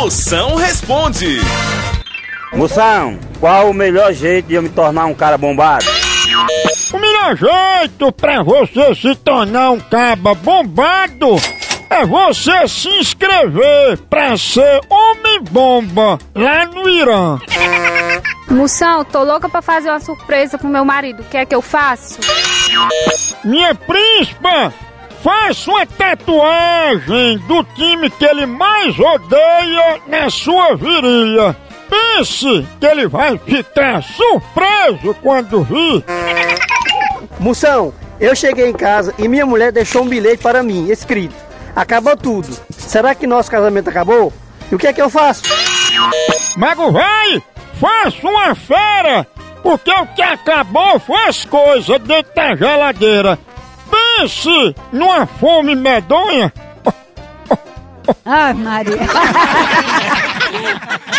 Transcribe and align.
Moção 0.00 0.54
responde. 0.54 1.40
Moção, 2.52 3.18
qual 3.40 3.68
o 3.68 3.74
melhor 3.74 4.12
jeito 4.12 4.46
de 4.46 4.54
eu 4.54 4.62
me 4.62 4.68
tornar 4.68 5.06
um 5.06 5.12
cara 5.12 5.36
bombado? 5.36 5.84
O 6.92 6.98
melhor 7.00 7.36
jeito 7.36 8.12
pra 8.12 8.44
você 8.44 8.94
se 8.94 9.16
tornar 9.16 9.72
um 9.72 9.80
caba 9.80 10.36
bombado 10.36 11.34
é 11.90 12.06
você 12.06 12.68
se 12.68 12.88
inscrever 12.90 13.98
pra 14.08 14.36
ser 14.36 14.80
homem-bomba 14.88 16.16
lá 16.32 16.64
no 16.66 16.88
Irã. 16.88 17.40
Moção, 18.48 19.04
tô 19.04 19.24
louca 19.24 19.48
pra 19.48 19.60
fazer 19.60 19.90
uma 19.90 19.98
surpresa 19.98 20.56
pro 20.56 20.68
meu 20.68 20.84
marido. 20.84 21.24
Quer 21.28 21.44
que 21.44 21.56
eu 21.56 21.60
faça? 21.60 22.20
Minha 23.44 23.74
príncipa, 23.74 24.72
faça 25.22 25.70
uma 25.70 25.86
tatuagem 25.86 27.38
do 27.46 27.64
time 27.74 28.10
que 28.10 28.24
ele 28.24 28.46
mais 28.46 28.98
odeia 28.98 30.00
na 30.06 30.30
sua 30.30 30.76
virilha. 30.76 31.56
Pense 31.88 32.66
que 32.78 32.86
ele 32.86 33.08
vai 33.08 33.38
ficar 33.38 34.02
surpreso 34.02 35.14
quando 35.22 35.62
vir. 35.62 36.04
Moção, 37.40 37.94
eu 38.20 38.34
cheguei 38.36 38.68
em 38.68 38.72
casa 38.72 39.14
e 39.18 39.28
minha 39.28 39.46
mulher 39.46 39.72
deixou 39.72 40.02
um 40.02 40.08
bilhete 40.08 40.42
para 40.42 40.62
mim, 40.62 40.90
escrito: 40.90 41.34
Acabou 41.74 42.16
tudo. 42.16 42.48
Será 42.70 43.14
que 43.14 43.26
nosso 43.26 43.50
casamento 43.50 43.88
acabou? 43.88 44.32
E 44.70 44.74
o 44.74 44.78
que 44.78 44.86
é 44.86 44.92
que 44.92 45.00
eu 45.00 45.08
faço? 45.08 45.42
Mago 46.56 46.90
vai, 46.92 47.42
faça 47.80 48.28
uma 48.28 48.54
fera, 48.54 49.26
porque 49.62 49.90
o 49.90 50.06
que 50.08 50.22
acabou 50.22 51.00
foi 51.00 51.24
as 51.24 51.44
coisas 51.44 52.00
dentro 52.00 52.34
da 52.34 52.54
geladeira. 52.54 53.38
Pense 54.18 54.74
numa 54.92 55.22
é 55.22 55.26
fome 55.26 55.76
medonha. 55.76 56.52
Ai, 58.24 58.52
Maria. 58.52 58.98